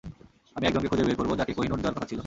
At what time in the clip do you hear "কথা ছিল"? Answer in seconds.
1.95-2.19